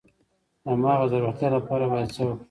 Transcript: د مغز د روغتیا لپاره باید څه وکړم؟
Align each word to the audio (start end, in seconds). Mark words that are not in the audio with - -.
د 0.63 0.65
مغز 0.81 1.09
د 1.11 1.15
روغتیا 1.23 1.49
لپاره 1.57 1.85
باید 1.91 2.09
څه 2.15 2.21
وکړم؟ 2.25 2.37